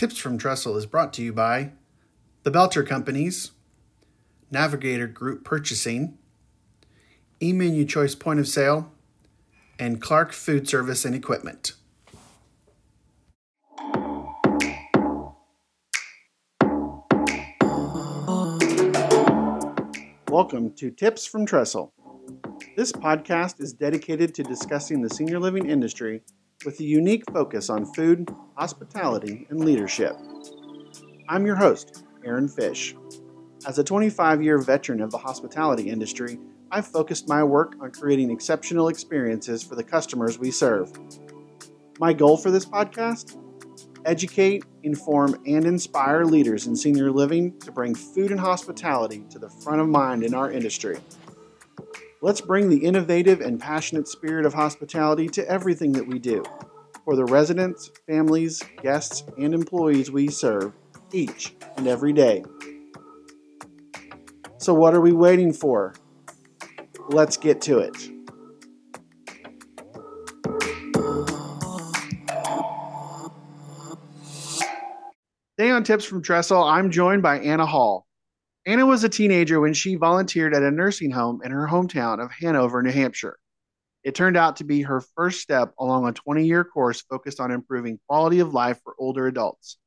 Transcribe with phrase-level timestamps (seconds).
[0.00, 1.72] Tips from Trestle is brought to you by
[2.42, 3.50] the Boelter Companies,
[4.50, 6.16] Navigator Group Purchasing,
[7.42, 8.90] eMenu Choice Point of Sale,
[9.78, 11.74] and Clark Food Service and Equipment.
[20.30, 21.92] Welcome to Tips from Trestle.
[22.74, 26.22] This podcast is dedicated to discussing the senior living industry
[26.64, 30.14] with a unique focus on food, hospitality, and leadership.
[31.28, 32.94] I'm your host, Aaron Fish.
[33.66, 36.38] As a 25 year veteran of the hospitality industry,
[36.70, 40.92] I've focused my work on creating exceptional experiences for the customers we serve.
[41.98, 43.38] My goal for this podcast?
[44.04, 49.48] Educate, inform, and inspire leaders in senior living to bring food and hospitality to the
[49.48, 50.98] front of mind in our industry.
[52.22, 56.44] Let's bring the innovative and passionate spirit of hospitality to everything that we do
[57.02, 60.74] for the residents, families, guests, and employees we serve
[61.12, 62.44] each and every day.
[64.58, 65.94] So, what are we waiting for?
[67.08, 67.96] Let's get to it.
[75.56, 78.09] Today on Tips from Trestle, I'm joined by Anna Hall.
[78.66, 82.30] Anna was a teenager when she volunteered at a nursing home in her hometown of
[82.30, 83.38] Hanover, New Hampshire.
[84.04, 87.50] It turned out to be her first step along a 20 year course focused on
[87.50, 89.78] improving quality of life for older adults.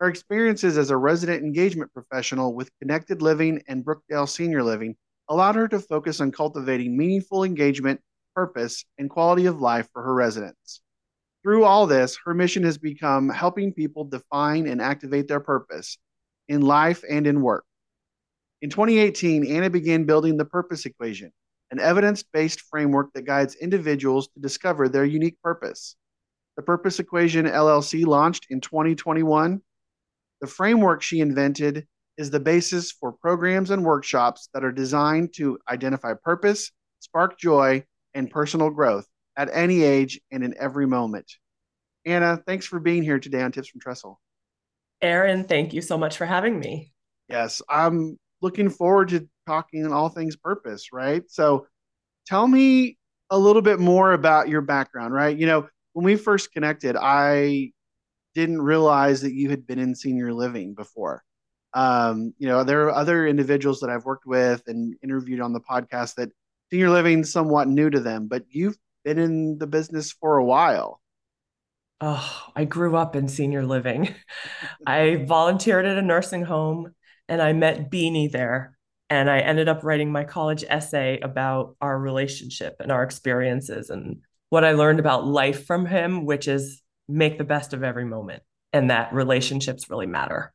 [0.00, 4.96] Her experiences as a resident engagement professional with Connected Living and Brookdale Senior Living
[5.28, 8.00] allowed her to focus on cultivating meaningful engagement,
[8.34, 10.80] purpose, and quality of life for her residents.
[11.42, 15.98] Through all this, her mission has become helping people define and activate their purpose
[16.48, 17.64] in life and in work.
[18.64, 21.30] In 2018, Anna began building the purpose equation,
[21.70, 25.96] an evidence based framework that guides individuals to discover their unique purpose.
[26.56, 29.60] The Purpose Equation LLC launched in 2021.
[30.40, 35.58] The framework she invented is the basis for programs and workshops that are designed to
[35.68, 37.84] identify purpose, spark joy,
[38.14, 39.06] and personal growth
[39.36, 41.30] at any age and in every moment.
[42.06, 44.22] Anna, thanks for being here today on Tips from Trestle.
[45.02, 46.94] Aaron, thank you so much for having me.
[47.28, 51.22] Yes, I'm looking forward to talking on all things purpose, right?
[51.28, 51.66] So
[52.26, 52.98] tell me
[53.30, 55.36] a little bit more about your background, right?
[55.36, 57.72] You know, when we first connected, I
[58.34, 61.24] didn't realize that you had been in senior living before.
[61.72, 65.60] Um, you know, there are other individuals that I've worked with and interviewed on the
[65.60, 66.28] podcast that
[66.70, 68.76] senior living is somewhat new to them, but you've
[69.06, 71.00] been in the business for a while.
[72.02, 74.14] Oh, I grew up in senior living.
[74.86, 76.94] I volunteered at a nursing home
[77.28, 78.76] and I met Beanie there.
[79.10, 84.22] And I ended up writing my college essay about our relationship and our experiences and
[84.48, 88.42] what I learned about life from him, which is make the best of every moment
[88.72, 90.52] and that relationships really matter.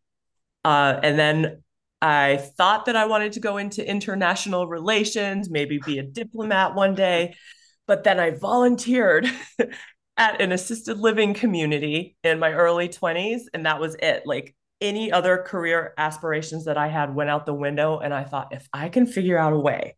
[0.65, 1.63] Uh, and then
[2.01, 6.95] I thought that I wanted to go into international relations, maybe be a diplomat one
[6.95, 7.35] day.
[7.87, 9.27] But then I volunteered
[10.17, 14.23] at an assisted living community in my early 20s, and that was it.
[14.25, 17.99] Like any other career aspirations that I had went out the window.
[17.99, 19.97] And I thought, if I can figure out a way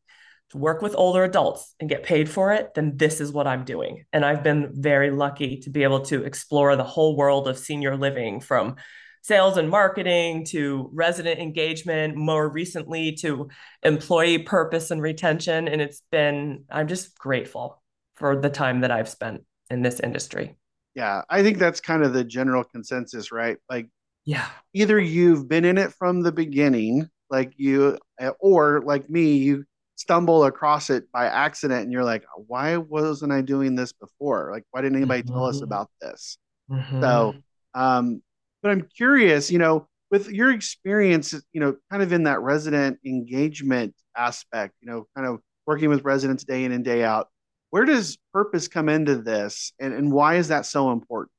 [0.52, 3.64] to work with older adults and get paid for it, then this is what I'm
[3.64, 4.06] doing.
[4.12, 7.96] And I've been very lucky to be able to explore the whole world of senior
[7.96, 8.75] living from
[9.24, 13.50] sales and marketing to resident engagement, more recently to
[13.84, 15.68] employee purpose and retention.
[15.68, 17.81] And it's been, I'm just grateful
[18.16, 20.58] for the time that I've spent in this industry.
[20.96, 23.58] Yeah, I think that's kind of the general consensus, right?
[23.70, 23.88] Like
[24.26, 24.48] yeah.
[24.74, 27.98] Either you've been in it from the beginning, like you,
[28.40, 29.66] or like me, you
[29.96, 34.50] stumble across it by accident and you're like, why wasn't I doing this before?
[34.52, 35.34] Like, why didn't anybody mm-hmm.
[35.34, 35.66] tell us mm-hmm.
[35.66, 36.38] about this?
[36.70, 37.02] Mm-hmm.
[37.02, 37.36] So,
[37.74, 38.22] um,
[38.62, 43.00] but I'm curious, you know, with your experience, you know, kind of in that resident
[43.06, 47.30] engagement aspect, you know, kind of working with residents day in and day out,
[47.70, 51.32] where does purpose come into this and, and why is that so important?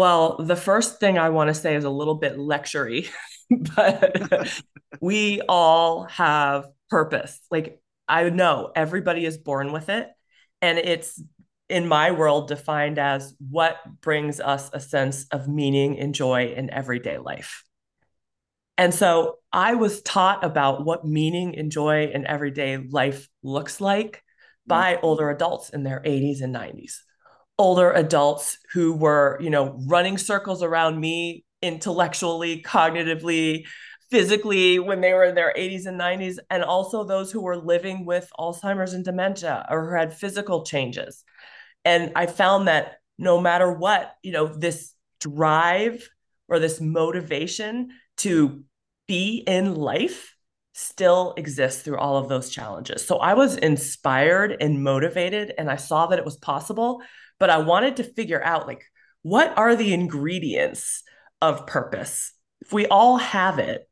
[0.00, 3.10] Well, the first thing I want to say is a little bit lectury,
[3.50, 4.50] but
[5.02, 7.38] we all have purpose.
[7.50, 10.08] Like I know everybody is born with it.
[10.62, 11.22] And it's
[11.68, 16.70] in my world defined as what brings us a sense of meaning and joy in
[16.70, 17.62] everyday life.
[18.78, 24.24] And so I was taught about what meaning and joy in everyday life looks like
[24.66, 25.04] by mm-hmm.
[25.04, 27.00] older adults in their 80s and 90s
[27.60, 33.66] older adults who were, you know, running circles around me intellectually, cognitively,
[34.10, 38.06] physically when they were in their 80s and 90s, and also those who were living
[38.06, 41.22] with Alzheimer's and dementia or who had physical changes.
[41.84, 46.08] And I found that no matter what, you know, this drive
[46.48, 48.64] or this motivation to
[49.06, 50.34] be in life
[50.72, 53.06] still exists through all of those challenges.
[53.06, 57.02] So I was inspired and motivated and I saw that it was possible,
[57.40, 58.84] but I wanted to figure out like
[59.22, 61.02] what are the ingredients
[61.42, 62.32] of purpose?
[62.60, 63.88] If we all have it,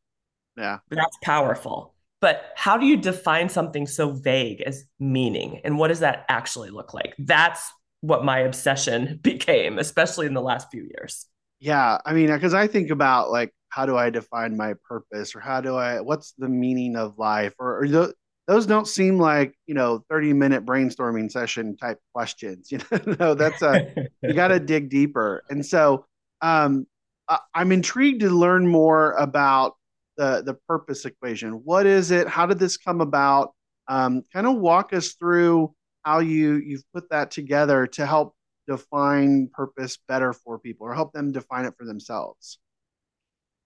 [0.59, 0.79] yeah.
[0.91, 1.95] That's powerful.
[2.21, 6.71] But how do you define something so vague as meaning and what does that actually
[6.71, 7.15] look like?
[7.19, 11.27] That's what my obsession became, especially in the last few years.
[11.61, 15.41] Yeah, I mean, because I think about like how do I define my purpose or
[15.41, 18.15] how do I what's the meaning of life or, or the,
[18.49, 23.15] those don't seem like you know 30 minute brainstorming session type questions you know?
[23.21, 25.45] No that's a you got to dig deeper.
[25.51, 26.07] And so
[26.41, 26.87] um,
[27.29, 29.77] I, i'm intrigued to learn more about
[30.17, 31.53] the the purpose equation.
[31.65, 32.27] What is it?
[32.27, 33.55] How did this come about?
[33.87, 38.35] Um, kind of walk us through how you you've put that together to help
[38.67, 42.59] define purpose better for people or help them define it for themselves.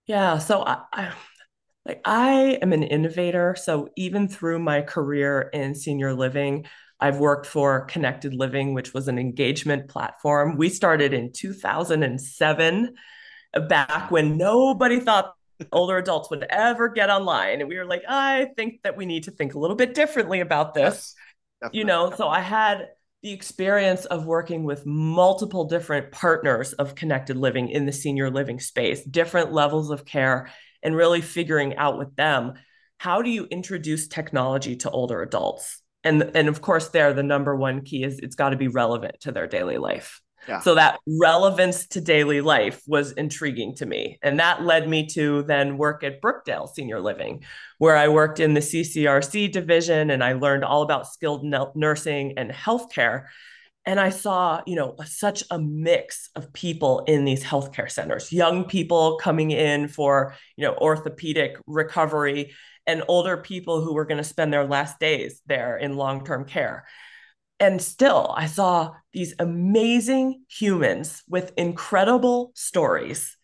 [0.05, 1.13] Yeah so I, I
[1.85, 3.55] like I am an innovator.
[3.55, 6.65] So even through my career in senior living,
[6.99, 10.55] I've worked for Connected Living, which was an engagement platform.
[10.55, 12.95] We started in 2007,
[13.53, 15.33] uh, back when nobody thought
[15.71, 17.59] older adults would ever get online.
[17.59, 20.39] And we were like, I think that we need to think a little bit differently
[20.39, 21.13] about this.
[21.61, 22.87] Yes, you know, so I had
[23.21, 28.59] the experience of working with multiple different partners of connected living in the senior living
[28.59, 30.49] space, different levels of care
[30.83, 32.53] and really figuring out with them
[32.97, 35.81] how do you introduce technology to older adults?
[36.03, 39.19] And and of course there the number one key is it's got to be relevant
[39.21, 40.21] to their daily life.
[40.45, 40.59] Yeah.
[40.59, 44.19] so that relevance to daily life was intriguing to me.
[44.21, 47.45] And that led me to then work at brookdale senior living
[47.77, 51.45] where i worked in the ccrc division and i learned all about skilled
[51.75, 53.27] nursing and healthcare
[53.85, 58.63] and I saw, you know, such a mix of people in these healthcare centers, young
[58.63, 62.53] people coming in for, you know, orthopedic recovery
[62.87, 66.85] and older people who were going to spend their last days there in long-term care.
[67.59, 73.37] And still, I saw these amazing humans with incredible stories.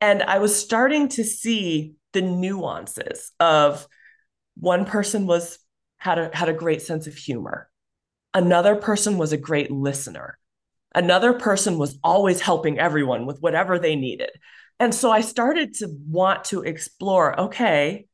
[0.00, 3.86] And I was starting to see the nuances of
[4.56, 5.58] one person was
[5.98, 7.68] had a had a great sense of humor
[8.34, 10.38] Another person was a great listener.
[10.94, 14.30] Another person was always helping everyone with whatever they needed.
[14.80, 18.06] And so I started to want to explore okay,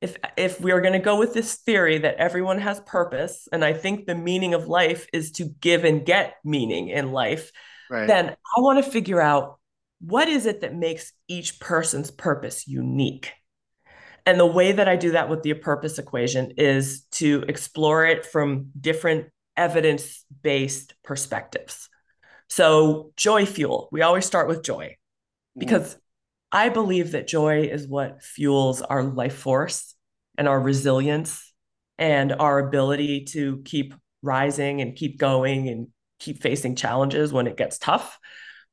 [0.00, 3.64] if if we are going to go with this theory that everyone has purpose and
[3.64, 7.52] I think the meaning of life is to give and get meaning in life,
[7.90, 8.06] right.
[8.06, 9.58] then I want to figure out
[10.00, 13.32] what is it that makes each person's purpose unique.
[14.24, 18.24] And the way that I do that with the purpose equation is to explore it
[18.24, 19.26] from different
[19.56, 21.88] evidence based perspectives.
[22.48, 24.96] So, joy fuel, we always start with joy
[25.56, 25.98] because mm.
[26.52, 29.94] I believe that joy is what fuels our life force
[30.36, 31.52] and our resilience
[31.98, 35.88] and our ability to keep rising and keep going and
[36.18, 38.18] keep facing challenges when it gets tough.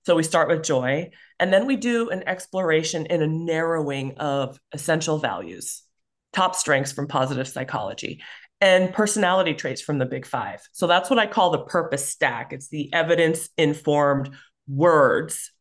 [0.05, 1.09] So we start with joy,
[1.39, 5.83] and then we do an exploration in a narrowing of essential values,
[6.31, 8.21] top strengths from positive psychology
[8.59, 10.61] and personality traits from the big five.
[10.71, 12.53] So that's what I call the purpose stack.
[12.53, 14.31] It's the evidence informed
[14.67, 15.51] words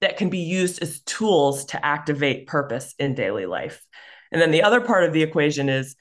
[0.00, 3.84] that can be used as tools to activate purpose in daily life.
[4.32, 5.94] And then the other part of the equation is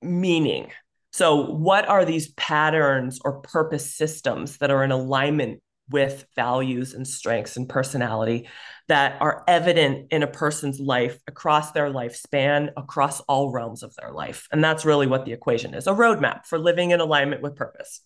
[0.00, 0.70] meaning.
[1.12, 5.60] So, what are these patterns or purpose systems that are in alignment
[5.90, 8.48] with values and strengths and personality
[8.88, 14.12] that are evident in a person's life across their lifespan, across all realms of their
[14.12, 14.48] life.
[14.52, 18.00] And that's really what the equation is a roadmap for living in alignment with purpose.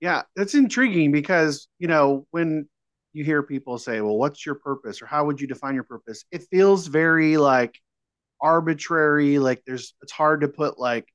[0.00, 2.68] Yeah, that's intriguing because, you know, when
[3.12, 6.24] you hear people say, well, what's your purpose or how would you define your purpose?
[6.30, 7.78] It feels very like
[8.40, 9.38] arbitrary.
[9.38, 11.06] Like there's, it's hard to put like,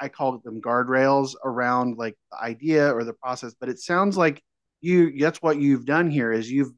[0.00, 4.42] I call them guardrails around like the idea or the process, but it sounds like
[4.80, 6.72] you that's what you've done here is you've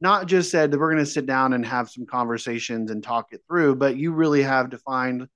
[0.00, 3.26] not just said that we're going to sit down and have some conversations and talk
[3.32, 5.26] it through, but you really have defined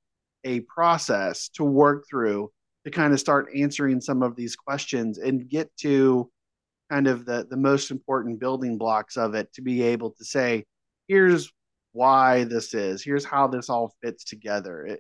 [0.45, 2.51] a process to work through
[2.85, 6.31] to kind of start answering some of these questions and get to
[6.91, 10.65] kind of the the most important building blocks of it to be able to say
[11.09, 11.51] here's
[11.93, 13.03] why this is.
[13.03, 14.99] Here's how this all fits together.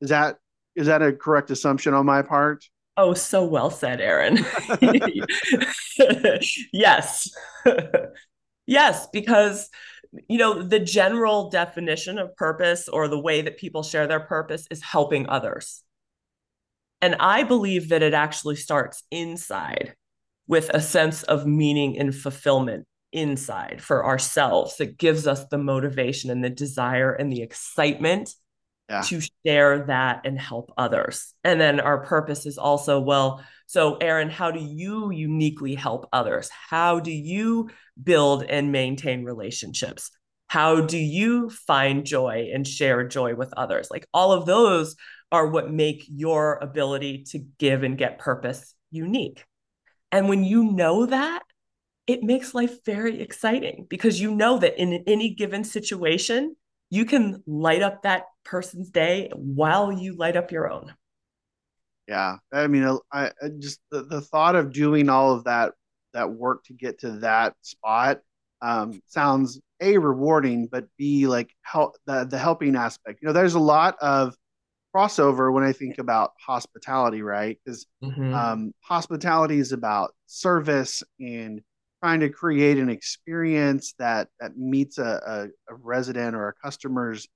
[0.00, 0.38] Is that
[0.74, 2.64] is that a correct assumption on my part
[2.96, 4.44] Oh, so well said, Aaron.
[6.72, 7.30] yes.
[8.66, 9.70] yes, because
[10.28, 14.66] you know, the general definition of purpose or the way that people share their purpose
[14.70, 15.82] is helping others.
[17.00, 19.94] And I believe that it actually starts inside
[20.46, 26.30] with a sense of meaning and fulfillment inside for ourselves that gives us the motivation
[26.30, 28.34] and the desire and the excitement
[28.92, 29.02] yeah.
[29.02, 31.34] to share that and help others.
[31.42, 36.50] And then our purpose is also, well, so Aaron, how do you uniquely help others?
[36.50, 37.70] How do you
[38.00, 40.10] build and maintain relationships?
[40.48, 43.88] How do you find joy and share joy with others?
[43.90, 44.94] Like all of those
[45.30, 49.46] are what make your ability to give and get purpose unique.
[50.10, 51.42] And when you know that,
[52.06, 56.56] it makes life very exciting because you know that in any given situation,
[56.92, 60.92] you can light up that person's day while you light up your own.
[62.06, 62.36] Yeah.
[62.52, 65.72] I mean, I, I just the, the thought of doing all of that
[66.12, 68.20] that work to get to that spot
[68.60, 73.20] um, sounds a rewarding, but b like help the, the helping aspect.
[73.22, 74.36] You know, there's a lot of
[74.94, 77.58] crossover when I think about hospitality, right?
[77.64, 78.34] Because mm-hmm.
[78.34, 81.62] um, hospitality is about service and
[82.02, 87.28] trying to create an experience that that meets a, a, a resident or a customer's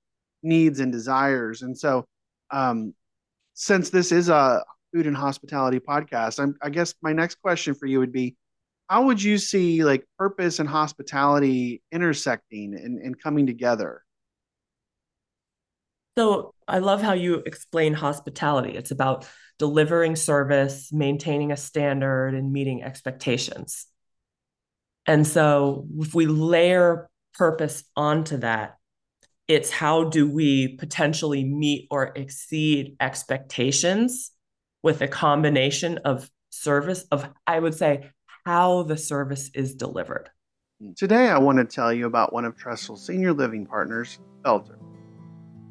[0.43, 1.61] needs and desires.
[1.61, 2.05] And so,
[2.51, 2.93] um,
[3.53, 7.85] since this is a food and hospitality podcast, I'm, I guess my next question for
[7.85, 8.35] you would be,
[8.89, 14.03] how would you see like purpose and hospitality intersecting and, and coming together?
[16.17, 18.71] So I love how you explain hospitality.
[18.71, 19.27] It's about
[19.59, 23.87] delivering service, maintaining a standard, and meeting expectations.
[25.07, 28.77] And so if we layer purpose onto that,
[29.47, 34.31] it's how do we potentially meet or exceed expectations
[34.83, 38.09] with a combination of service of I would say
[38.45, 40.29] how the service is delivered.
[40.95, 44.77] Today I want to tell you about one of Trestle's senior living partners, Boelter.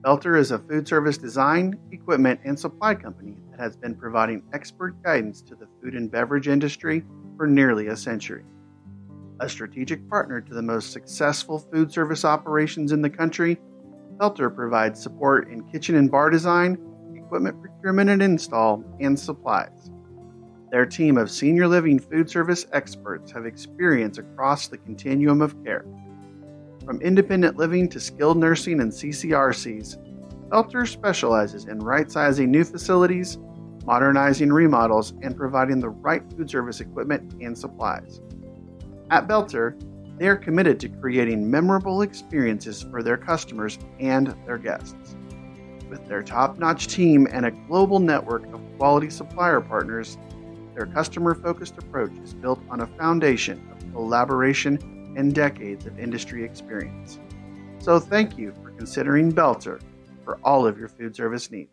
[0.03, 4.95] Boelter is a food service design, equipment, and supply company that has been providing expert
[5.03, 7.05] guidance to the food and beverage industry
[7.37, 8.45] for nearly a century.
[9.41, 13.59] A strategic partner to the most successful food service operations in the country,
[14.17, 16.79] Boelter provides support in kitchen and bar design,
[17.15, 19.91] equipment procurement and install, and supplies.
[20.71, 25.85] Their team of senior living food service experts have experience across the continuum of care
[26.87, 29.99] from independent living to skilled nursing and CCRCs,
[30.49, 33.39] Boelter specializes in right sizing new facilities,
[33.85, 38.21] modernizing remodels, and providing the right food service equipment and supplies.
[39.11, 39.81] At Boelter,
[40.19, 45.15] they are committed to creating memorable experiences for their customers and their guests.
[45.89, 50.19] With their top notch team and a global network of quality supplier partners,
[50.75, 56.45] their customer focused approach is built on a foundation of collaboration and decades of industry
[56.45, 57.21] experience.
[57.79, 59.81] So thank you for considering Boelter
[60.25, 61.71] for all of your food service needs.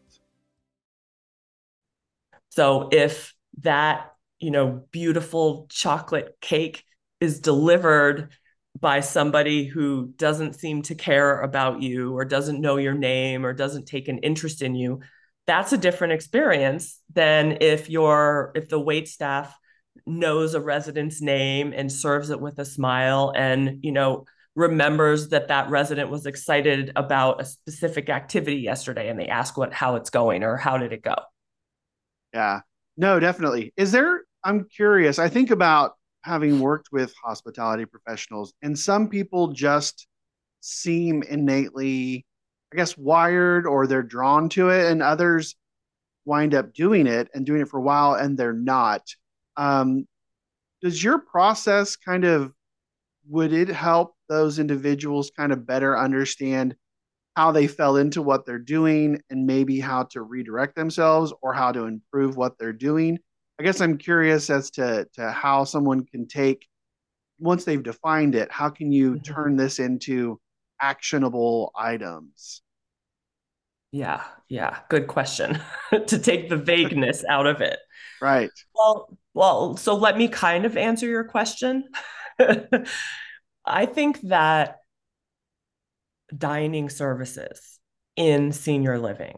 [2.50, 6.84] So if that, you know, beautiful chocolate cake
[7.24, 8.30] is delivered
[8.78, 13.54] by somebody who doesn't seem to care about you or doesn't know your name or
[13.54, 15.00] doesn't take an interest in you,
[15.48, 19.58] that's a different experience than if you're if the wait staff
[20.06, 24.26] knows a resident's name and serves it with a smile and you know
[24.56, 29.72] remembers that that resident was excited about a specific activity yesterday and they ask what
[29.74, 31.16] how it's going or how did it go?
[32.34, 32.62] Yeah.
[32.98, 33.72] No definitely.
[33.78, 39.50] Is there i'm curious i think about having worked with hospitality professionals and some people
[39.50, 40.08] just
[40.62, 42.26] seem innately
[42.72, 45.56] i guess wired or they're drawn to it and others
[46.26, 49.02] wind up doing it and doing it for a while and they're not
[49.56, 50.08] um,
[50.82, 52.54] does your process kind of
[53.28, 56.76] would it help those individuals kind of better understand
[57.36, 61.72] how they fell into what they're doing and maybe how to redirect themselves or how
[61.72, 63.18] to improve what they're doing?
[63.60, 66.68] I guess I'm curious as to to how someone can take
[67.40, 69.34] once they've defined it, how can you mm-hmm.
[69.34, 70.40] turn this into
[70.82, 72.62] actionable items?
[73.92, 75.60] Yeah, yeah, good question.
[76.08, 77.78] to take the vagueness out of it.
[78.22, 78.50] Right.
[78.74, 81.90] Well, well, so let me kind of answer your question.
[83.66, 84.78] I think that
[86.36, 87.80] dining services
[88.16, 89.38] in senior living,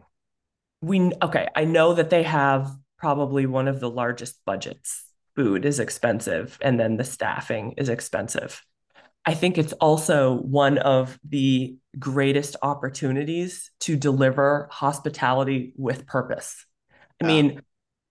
[0.80, 5.04] we okay, I know that they have probably one of the largest budgets.
[5.34, 8.62] Food is expensive and then the staffing is expensive.
[9.26, 16.64] I think it's also one of the greatest opportunities to deliver hospitality with purpose.
[17.20, 17.60] I mean,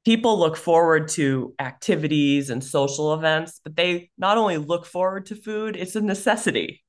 [0.04, 5.36] people look forward to activities and social events, but they not only look forward to
[5.36, 6.84] food, it's a necessity.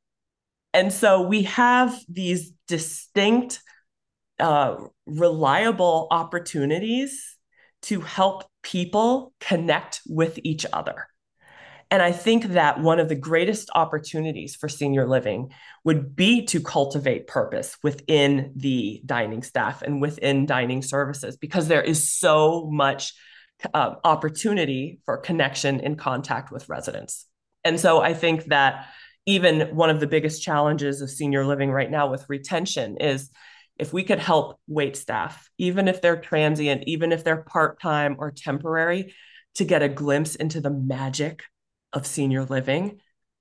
[0.75, 3.63] And so we have these distinct,
[4.39, 4.77] uh,
[5.07, 7.36] reliable opportunities
[7.87, 11.09] to help people connect with each other.
[11.91, 15.53] And I think that one of the greatest opportunities for senior living
[15.85, 21.83] would be to cultivate purpose within the dining staff and within dining services because there
[21.83, 23.15] is so much
[23.73, 27.27] uh, opportunity for connection and contact with residents.
[27.63, 28.87] And so I think that
[29.25, 33.31] even one of the biggest challenges of senior living right now with retention is
[33.79, 38.17] if we could help wait staff, even if they're transient, even if they're part time
[38.19, 39.15] or temporary,
[39.57, 41.43] to get a glimpse into the magic
[41.93, 43.01] of senior living,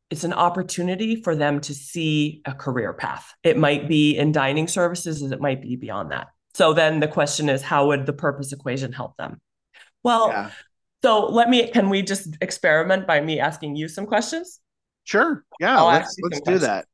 [0.10, 3.34] it's an opportunity for them to see a career path.
[3.44, 6.27] It might be in dining services, as it might be beyond that.
[6.54, 9.42] So then the question is, how would the purpose equation help them?
[10.04, 10.51] Well, yeah.
[11.04, 14.60] so let me, can we just experiment by me asking you some questions?
[15.04, 15.44] Sure.
[15.60, 15.80] Yeah.
[15.80, 16.86] I'll let's let's do that.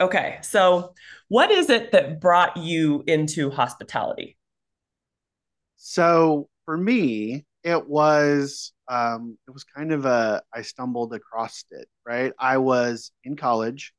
[0.00, 0.38] Okay.
[0.42, 0.94] So,
[1.28, 4.36] what is it that brought you into hospitality?
[5.76, 11.86] So, for me, it was um, it was kind of a I stumbled across it.
[12.06, 12.32] Right.
[12.38, 13.92] I was in college,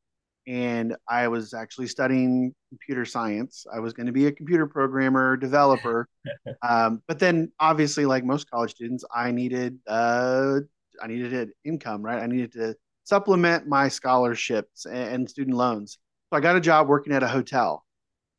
[0.48, 3.68] and I was actually studying computer science.
[3.72, 6.08] I was going to be a computer programmer, developer.
[6.68, 10.62] um, but then, obviously, like most college students, I needed uh,
[11.00, 12.02] I needed an income.
[12.02, 12.24] Right.
[12.24, 15.98] I needed to supplement my scholarships and student loans.
[16.32, 17.84] So I got a job working at a hotel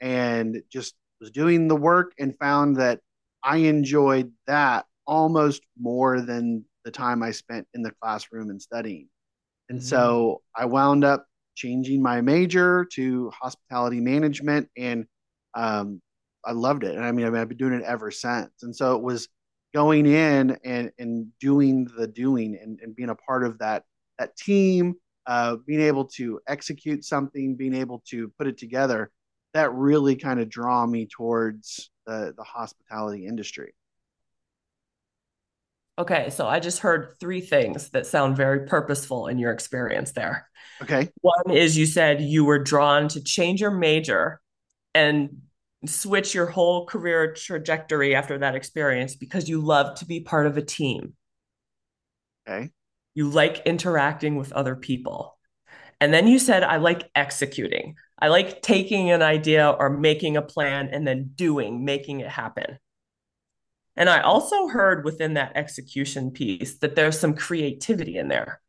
[0.01, 3.01] and just was doing the work and found that
[3.45, 9.09] I enjoyed that almost more than the time I spent in the classroom and studying.
[9.69, 9.87] And mm-hmm.
[9.87, 15.07] so I wound up changing my major to hospitality management and
[15.55, 16.01] um,
[16.45, 16.97] I loved it.
[16.97, 18.51] And I mean, I mean, I've been doing it ever since.
[18.63, 19.29] And so it was
[19.75, 23.85] going in and, and doing the doing and, and being a part of that
[24.19, 24.95] that team,
[25.27, 29.11] uh, being able to execute something, being able to put it together,
[29.55, 33.75] that really kind of draw me towards the, the hospitality industry.
[35.99, 40.49] Okay, so I just heard three things that sound very purposeful in your experience there.
[40.83, 41.11] Okay.
[41.21, 44.41] One is you said you were drawn to change your major
[44.95, 45.43] and
[45.85, 50.57] switch your whole career trajectory after that experience because you love to be part of
[50.57, 51.13] a team.
[52.49, 52.71] Okay.
[53.15, 55.39] You like interacting with other people.
[56.01, 57.97] And then you said, I like executing.
[58.19, 62.79] I like taking an idea or making a plan and then doing, making it happen.
[63.97, 68.61] And I also heard within that execution piece that there's some creativity in there.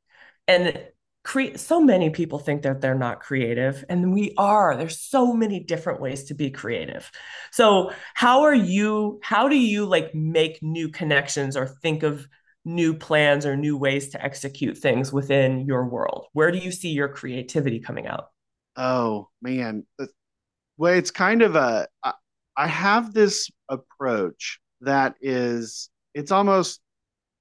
[0.47, 0.85] And
[1.23, 4.75] cre- so many people think that they're not creative, and we are.
[4.75, 7.09] There's so many different ways to be creative.
[7.51, 9.19] So, how are you?
[9.23, 12.27] How do you like make new connections or think of
[12.65, 16.27] new plans or new ways to execute things within your world?
[16.33, 18.29] Where do you see your creativity coming out?
[18.75, 19.85] Oh man,
[20.77, 21.87] well, it's kind of a.
[22.55, 26.81] I have this approach that is, it's almost,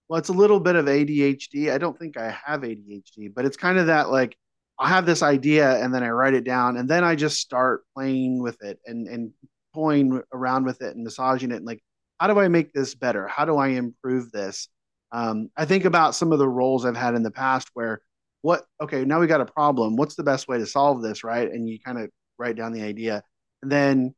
[0.08, 1.70] well, it's a little bit of ADHD.
[1.70, 4.36] I don't think I have ADHD, but it's kind of that like
[4.78, 7.82] I have this idea and then I write it down and then I just start
[7.94, 9.32] playing with it and and
[9.74, 11.82] toying around with it and massaging it and like
[12.20, 13.26] how do I make this better?
[13.26, 14.68] How do I improve this?
[15.12, 18.00] Um, I think about some of the roles I've had in the past where
[18.40, 19.96] what okay now we got a problem.
[19.96, 21.50] What's the best way to solve this right?
[21.50, 23.22] And you kind of write down the idea.
[23.62, 24.14] And then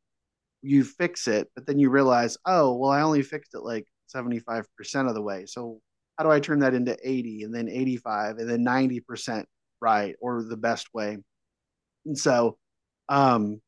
[0.61, 4.65] you fix it but then you realize oh well i only fixed it like 75%
[5.07, 5.45] of the way.
[5.45, 5.79] So
[6.17, 9.45] how do i turn that into 80 and then 85 and then 90%
[9.81, 11.17] right or the best way?
[12.05, 12.57] And so
[13.09, 13.61] um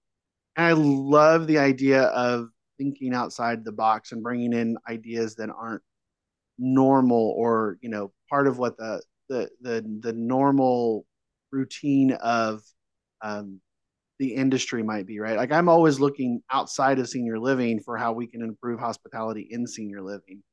[0.56, 5.84] i love the idea of thinking outside the box and bringing in ideas that aren't
[6.60, 11.06] normal or you know part of what the the the, the normal
[11.52, 12.62] routine of
[13.22, 13.60] um,
[14.20, 15.38] the industry might be right?
[15.38, 19.67] Like i'm always looking outside of senior living for how we can improve hospitality in
[19.67, 20.43] senior living.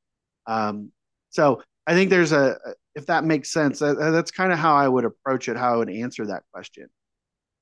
[0.47, 0.91] Um,
[1.29, 2.57] so i think there's a
[2.95, 5.77] if that makes sense that, that's kind of how i would approach it how i
[5.77, 6.87] would answer that question.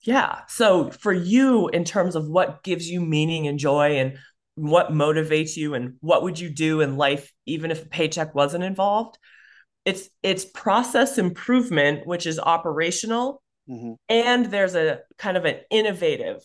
[0.04, 0.42] Yeah.
[0.50, 4.18] So for you in terms of what gives you meaning and joy and
[4.56, 8.64] what motivates you and what would you do in life even if a paycheck wasn't
[8.64, 9.18] involved.
[9.86, 13.42] It's it's process improvement which is operational.
[13.70, 13.94] Mm-hmm.
[14.10, 16.42] and there's a kind of an innovative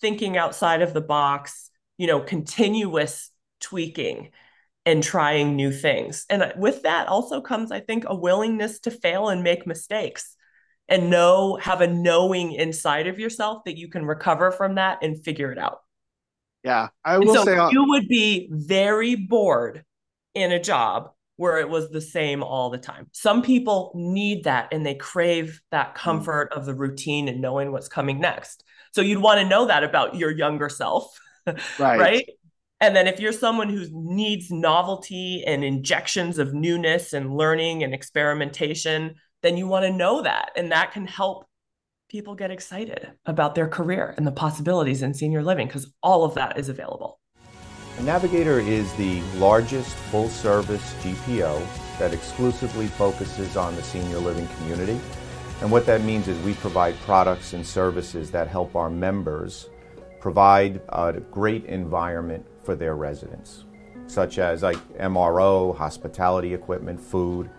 [0.00, 1.68] thinking outside of the box
[1.98, 4.30] you know continuous tweaking
[4.86, 6.26] and trying new things.
[6.30, 10.36] And with that also comes i think a willingness to fail and make mistakes
[10.88, 15.22] and know have a knowing inside of yourself that you can recover from that and
[15.24, 15.80] figure it out
[16.64, 17.72] yeah, I will so say I'll...
[17.72, 19.84] you would be very bored
[20.34, 23.08] in a job where it was the same all the time.
[23.12, 25.94] Some people need that and they crave that mm.
[25.94, 28.62] comfort of the routine and knowing what's coming next.
[28.92, 31.06] So you'd want to know that about your younger self.
[31.78, 31.98] Right.
[31.98, 32.28] right?
[32.80, 37.94] And then if you're someone who needs novelty and injections of newness and learning and
[37.94, 40.50] experimentation, then you want to know that.
[40.54, 41.46] And that can help
[42.10, 46.34] people get excited about their career and the possibilities in senior living because all of
[46.34, 47.20] that is available.
[48.02, 51.62] Navigator is the largest full service GPO
[51.98, 54.98] that exclusively focuses on the senior living community.
[55.60, 59.68] And what that means is we provide products and services that help our members
[60.18, 63.64] provide a great environment for their residents,
[64.06, 67.50] such as like MRO, hospitality equipment, food,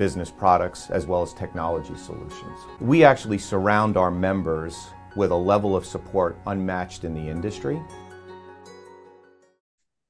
[0.00, 2.58] business products, as well as technology solutions.
[2.80, 7.78] We actually surround our members with a level of support unmatched in the industry.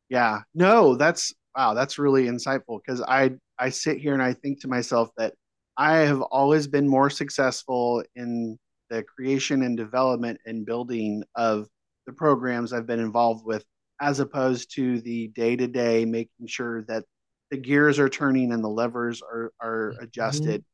[0.09, 4.61] Yeah, no, that's wow, that's really insightful because I I sit here and I think
[4.61, 5.35] to myself that
[5.77, 11.67] I have always been more successful in the creation and development and building of
[12.07, 13.65] the programs I've been involved with,
[14.01, 17.05] as opposed to the day to day making sure that
[17.51, 20.05] the gears are turning and the levers are are mm-hmm.
[20.05, 20.65] adjusted.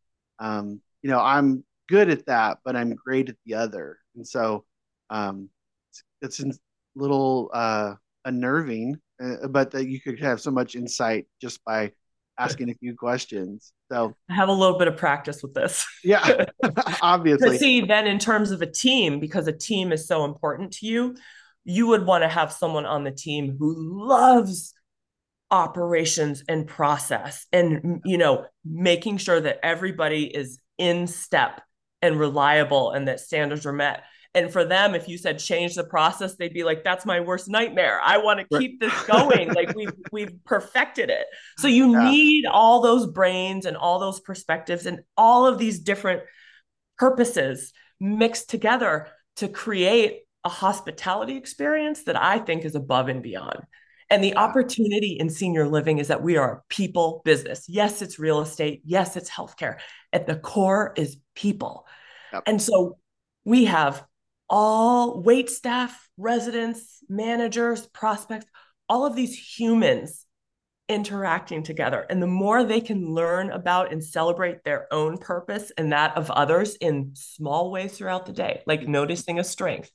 [0.41, 0.47] Mm-hmm.
[0.47, 4.65] Um, you know, I'm good at that, but I'm great at the other, and so
[5.11, 5.49] um,
[6.21, 6.59] it's, it's a
[6.95, 11.93] little uh, unnerving, uh, but that you could have so much insight just by
[12.39, 13.73] asking a few questions.
[13.91, 15.87] So I have a little bit of practice with this.
[16.05, 16.47] Yeah,
[17.03, 17.59] obviously.
[17.59, 21.17] see, then in terms of a team, because a team is so important to you,
[21.65, 24.75] you would want to have someone on the team who loves
[25.51, 31.63] operations and process and you know making sure that everybody is in step
[32.03, 34.03] and reliable and that standards are met
[34.37, 37.49] and for them, if you said change the process, they'd be like, "That's my worst
[37.49, 37.99] nightmare.
[38.05, 39.55] I want to keep this going.
[39.55, 42.11] like we've we've perfected it." So you yeah.
[42.11, 46.23] need all those brains and all those perspectives and all of these different
[46.99, 53.61] purposes mixed together to create a hospitality experience that I think is above and beyond.
[54.09, 57.65] And the opportunity in senior living is that we are a people business.
[57.69, 58.83] Yes, it's real estate.
[58.85, 59.79] Yes, it's healthcare.
[60.13, 61.87] At the core is people.
[62.33, 62.45] Yep.
[62.47, 62.99] And so
[63.45, 64.05] we have
[64.49, 68.47] all wait staff, residents, managers, prospects,
[68.89, 70.25] all of these humans
[70.89, 72.07] interacting together.
[72.09, 76.31] And the more they can learn about and celebrate their own purpose and that of
[76.31, 79.91] others in small ways throughout the day, like noticing a strength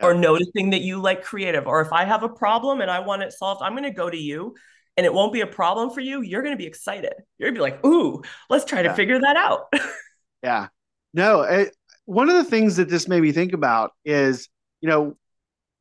[0.00, 0.06] yeah.
[0.06, 3.22] or noticing that you like creative, or if I have a problem and I want
[3.22, 4.54] it solved, I'm going to go to you
[4.96, 6.22] and it won't be a problem for you.
[6.22, 7.14] You're going to be excited.
[7.38, 8.88] You're going to be like, ooh, let's try yeah.
[8.88, 9.72] to figure that out.
[10.42, 10.68] yeah.
[11.14, 14.48] No, it, one of the things that this made me think about is,
[14.80, 15.16] you know,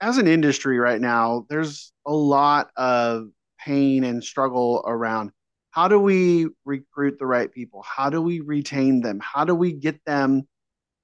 [0.01, 3.27] as an industry right now, there's a lot of
[3.60, 5.32] pain and struggle around
[5.71, 7.84] how do we recruit the right people?
[7.84, 9.19] How do we retain them?
[9.21, 10.47] How do we get them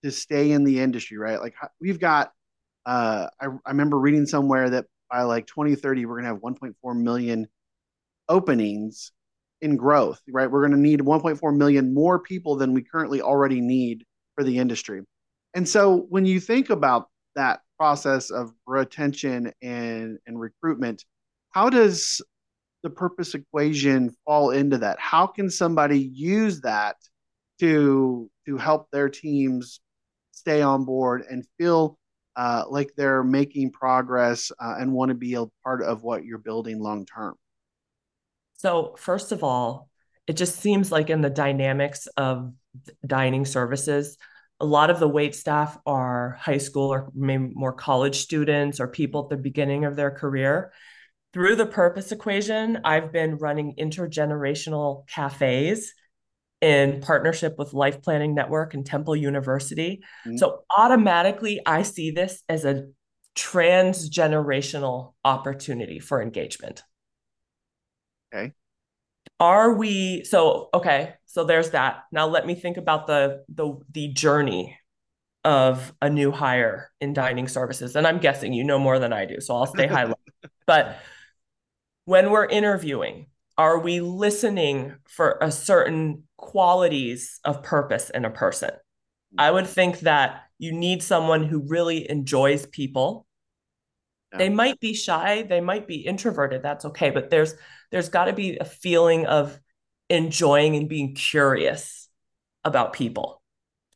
[0.04, 1.40] to stay in the industry, right?
[1.40, 2.32] Like we've got,
[2.86, 7.02] uh, I, I remember reading somewhere that by like 2030, we're going to have 1.4
[7.02, 7.48] million
[8.28, 9.12] openings
[9.62, 10.50] in growth, right?
[10.50, 14.04] We're going to need 1.4 million more people than we currently already need
[14.36, 15.02] for the industry.
[15.54, 21.04] And so when you think about that process of retention and, and recruitment,
[21.52, 22.22] how does
[22.84, 25.00] the purpose equation fall into that?
[25.00, 26.98] How can somebody use that
[27.60, 29.80] to to help their teams
[30.32, 31.98] stay on board and feel
[32.36, 36.38] uh, like they're making progress uh, and want to be a part of what you're
[36.38, 37.36] building long term?
[38.58, 39.90] So, first of all,
[40.28, 42.54] it just seems like in the dynamics of
[43.06, 44.18] dining services,
[44.60, 48.88] a lot of the wait staff are high school or maybe more college students or
[48.88, 50.72] people at the beginning of their career.
[51.34, 55.94] Through the purpose equation, I've been running intergenerational cafes
[56.62, 60.04] in partnership with Life Planning Network and Temple University.
[60.26, 60.38] Mm-hmm.
[60.38, 62.88] So automatically, I see this as a
[63.36, 66.84] transgenerational opportunity for engagement.
[68.34, 68.54] Okay
[69.40, 74.08] are we so okay so there's that now let me think about the the the
[74.10, 74.78] journey
[75.44, 79.26] of a new hire in dining services and i'm guessing you know more than i
[79.26, 80.20] do so i'll stay high level
[80.66, 80.98] but
[82.06, 88.72] when we're interviewing are we listening for a certain qualities of purpose in a person.
[89.38, 93.26] I would think that you need someone who really enjoys people.
[94.38, 97.54] They might be shy they might be introverted that's okay but there's
[97.92, 99.58] there's got to be a feeling of
[100.10, 102.10] enjoying and being curious
[102.66, 103.42] about people.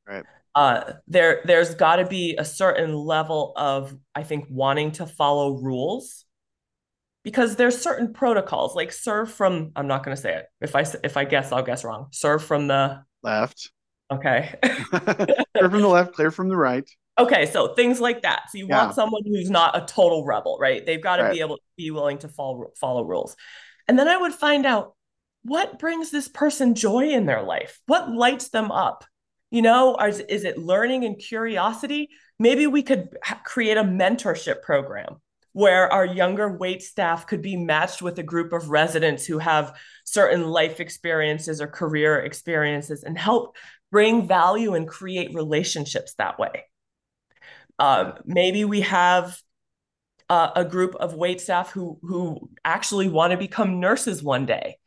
[0.08, 0.24] Right.
[0.56, 5.58] Uh there there's got to be a certain level of i think wanting to follow
[5.58, 6.26] rules
[7.24, 10.86] because there's certain protocols like serve from i'm not going to say it if i
[11.04, 13.72] if i guess i'll guess wrong serve from the left
[14.12, 18.44] okay clear from the left clear from the right Okay, so things like that.
[18.50, 18.78] So you yeah.
[18.78, 20.86] want someone who's not a total rebel, right?
[20.86, 21.34] They've got to right.
[21.34, 23.36] be able to be willing to follow follow rules.
[23.90, 24.96] And then I would find out
[25.44, 27.80] what brings this person joy in their life?
[27.88, 29.04] What lights them up?
[29.52, 32.10] You know, is, is it learning and curiosity?
[32.40, 33.10] Maybe we could
[33.44, 35.18] create a mentorship program
[35.54, 39.76] where our younger wait staff could be matched with a group of residents who have
[40.04, 43.56] certain life experiences or career experiences and help
[43.92, 46.66] bring value and create relationships that way.
[47.80, 49.42] Um, maybe we have
[50.30, 54.78] uh, a group of wait staff who who actually want to become nurses one day,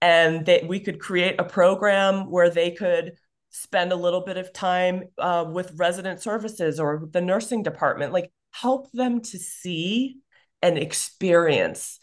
[0.00, 3.14] and that we could create a program where they could
[3.50, 8.30] spend a little bit of time uh, with resident services or the nursing department, like
[8.52, 10.18] help them to see
[10.62, 11.98] and experience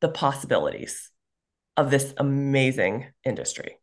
[0.00, 1.10] the possibilities
[1.76, 3.78] of this amazing industry.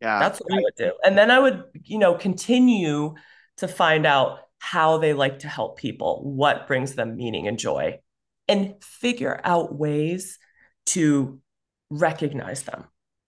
[0.00, 0.18] Yeah.
[0.18, 0.92] That's what I would do.
[1.04, 3.14] And then I would, you know, continue
[3.58, 8.00] to find out how they like to help people, what brings them meaning and joy,
[8.48, 10.38] and figure out ways
[10.86, 11.40] to
[11.88, 12.84] recognize them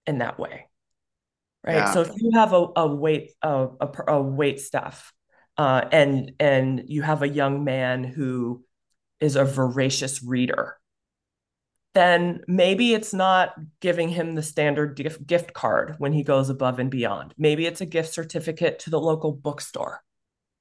[0.06, 0.66] in that way.
[1.64, 1.76] Right.
[1.76, 1.92] Yeah.
[1.92, 5.12] So if you have a, a wait a, a, a wait staff
[5.62, 8.64] uh, and and you have a young man who
[9.20, 10.76] is a voracious reader
[11.94, 16.78] then maybe it's not giving him the standard gift, gift card when he goes above
[16.78, 17.34] and beyond.
[17.36, 20.02] Maybe it's a gift certificate to the local bookstore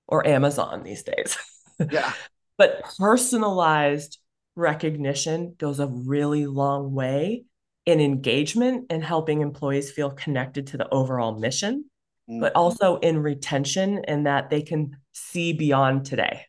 [0.08, 1.38] or Amazon these days.
[1.90, 2.14] Yeah.
[2.60, 4.20] but personalized
[4.56, 7.46] recognition goes a really long way
[7.88, 11.86] in engagement and helping employees feel connected to the overall mission,
[12.30, 12.40] mm-hmm.
[12.40, 16.46] but also in retention and that they can see beyond today.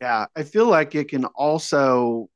[0.00, 2.28] Yeah, I feel like it can also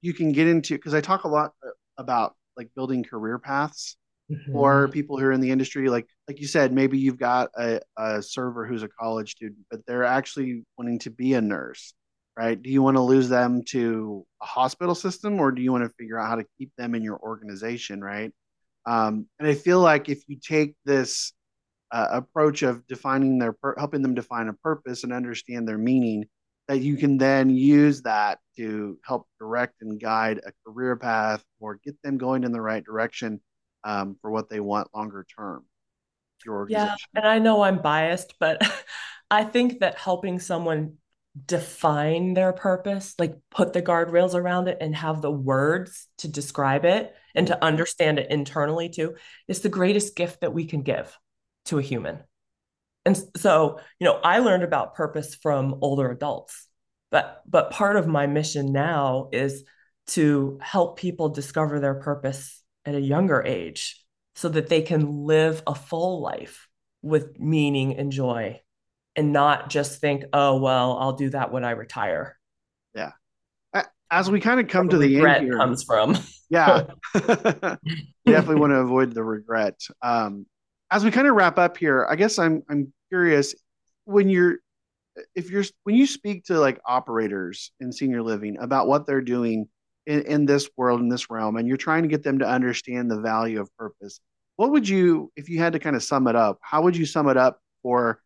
[0.00, 3.96] you can get into because I talk a lot uh, about like building career paths
[4.30, 4.52] mm-hmm.
[4.52, 5.88] for people who are in the industry.
[5.88, 9.84] Like like you said, maybe you've got a, a server who's a college student, but
[9.86, 11.94] they're actually wanting to be a nurse,
[12.36, 12.60] right?
[12.60, 15.94] Do you want to lose them to a hospital system, or do you want to
[15.98, 18.32] figure out how to keep them in your organization, right?
[18.86, 21.32] Um, and I feel like if you take this
[21.92, 26.24] uh, approach of defining their helping them define a purpose and understand their meaning
[26.68, 31.80] that you can then use that to help direct and guide a career path or
[31.84, 33.40] get them going in the right direction
[33.82, 35.64] um, for what they want longer term.
[36.68, 38.62] Yeah, and I know I'm biased, but
[39.30, 40.94] I think that helping someone
[41.46, 46.84] define their purpose, like put the guardrails around it and have the words to describe
[46.84, 49.16] it and to understand it internally too,
[49.48, 51.16] is the greatest gift that we can give
[51.70, 52.18] to a human.
[53.06, 56.66] And so, you know, I learned about purpose from older adults.
[57.10, 59.64] But but part of my mission now is
[60.08, 64.04] to help people discover their purpose at a younger age
[64.36, 66.68] so that they can live a full life
[67.02, 68.60] with meaning and joy
[69.16, 72.38] and not just think, "Oh, well, I'll do that when I retire."
[72.94, 73.12] Yeah.
[74.12, 76.18] As we kind of come to the end here, comes from.
[76.48, 76.84] yeah.
[77.14, 79.80] definitely want to avoid the regret.
[80.02, 80.46] Um,
[80.90, 83.54] as we kind of wrap up here, I guess I'm I'm curious
[84.04, 84.58] when you're
[85.34, 89.68] if you're when you speak to like operators in senior living about what they're doing
[90.06, 93.10] in, in this world in this realm and you're trying to get them to understand
[93.10, 94.20] the value of purpose
[94.56, 97.04] what would you if you had to kind of sum it up how would you
[97.04, 98.20] sum it up for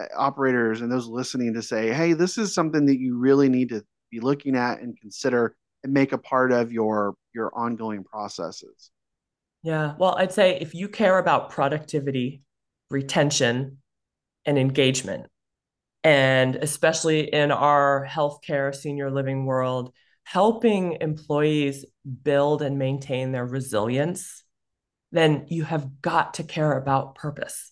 [0.00, 3.68] uh, operators and those listening to say hey this is something that you really need
[3.68, 8.90] to be looking at and consider and make a part of your your ongoing processes
[9.62, 9.94] yeah.
[9.98, 12.42] Well, I'd say if you care about productivity,
[12.90, 13.78] retention,
[14.44, 15.26] and engagement,
[16.04, 19.92] and especially in our healthcare senior living world,
[20.24, 21.84] helping employees
[22.22, 24.42] build and maintain their resilience,
[25.12, 27.70] then you have got to care about purpose.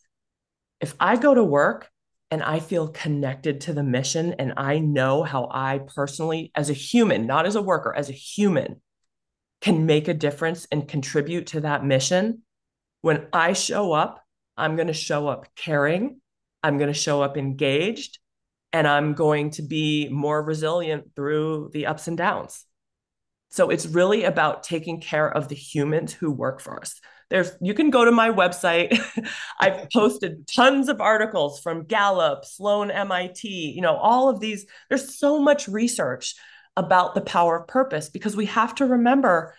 [0.80, 1.90] If I go to work
[2.30, 6.74] and I feel connected to the mission and I know how I personally, as a
[6.74, 8.80] human, not as a worker, as a human,
[9.60, 12.42] can make a difference and contribute to that mission,
[13.02, 14.24] when I show up,
[14.56, 16.20] I'm going to show up caring,
[16.62, 18.18] I'm going to show up engaged,
[18.72, 22.64] and I'm going to be more resilient through the ups and downs.
[23.50, 27.00] So it's really about taking care of the humans who work for us.
[27.30, 28.98] There's you can go to my website.
[29.60, 34.66] I've posted tons of articles from Gallup, Sloan MIT, you know, all of these.
[34.88, 36.34] There's so much research
[36.76, 39.54] about the power of purpose because we have to remember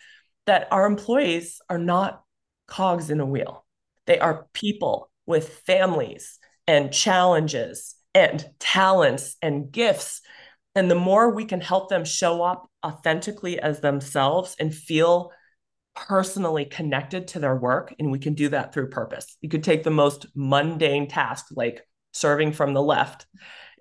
[0.46, 2.24] that our employees are not
[2.68, 3.66] cogs in a wheel.
[4.08, 10.22] They are people with families and challenges and talents and gifts.
[10.76, 15.32] And the more we can help them show up authentically as themselves and feel
[15.96, 19.38] personally connected to their work, and we can do that through purpose.
[19.42, 23.26] You could take the most mundane task like serving from the left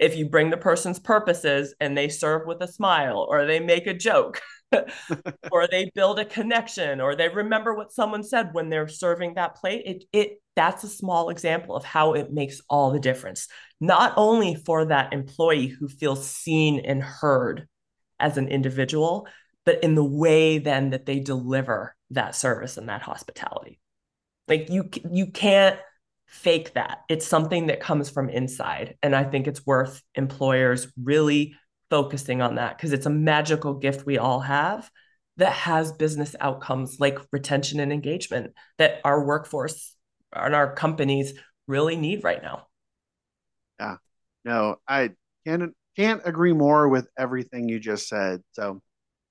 [0.00, 3.86] if you bring the person's purposes and they serve with a smile or they make
[3.86, 4.40] a joke,
[5.52, 9.56] or they build a connection or they remember what someone said when they're serving that
[9.56, 13.48] plate it it that's a small example of how it makes all the difference.
[13.80, 17.66] Not only for that employee who feels seen and heard
[18.18, 19.26] as an individual
[19.64, 23.80] but in the way then that they deliver that service and that hospitality.
[24.48, 25.78] Like you you can't
[26.30, 31.54] fake that it's something that comes from inside and i think it's worth employers really
[31.90, 34.88] focusing on that because it's a magical gift we all have
[35.40, 39.96] that has business outcomes like retention and engagement that our workforce
[40.32, 41.32] and our companies
[41.66, 42.66] really need right now.
[43.78, 43.96] Yeah.
[44.44, 45.10] No, I
[45.46, 48.42] can't can't agree more with everything you just said.
[48.52, 48.80] So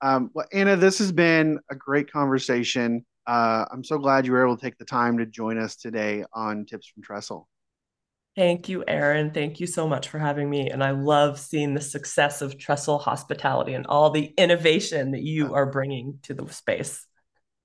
[0.02, 3.06] um, well, Anna, this has been a great conversation.
[3.30, 6.24] Uh, I'm so glad you were able to take the time to join us today
[6.34, 7.48] on Tips from Trestle.
[8.36, 9.30] Thank you, Aaron.
[9.30, 10.72] Thank you so much for having me.
[10.72, 15.54] And I love seeing the success of Trestle Hospitality and all the innovation that you
[15.54, 17.06] are bringing to the space.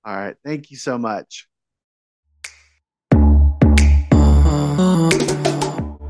[0.05, 0.37] All right.
[0.45, 1.49] Thank you so much.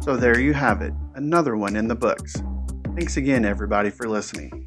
[0.00, 2.42] So there you have it, another one in the books.
[2.96, 4.66] Thanks again, everybody, for listening.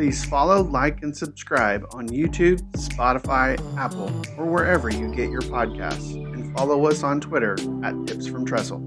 [0.00, 6.14] Please follow, like, and subscribe on YouTube, Spotify, Apple, or wherever you get your podcasts,
[6.14, 8.80] and follow us on Twitter at Tips from Trestle.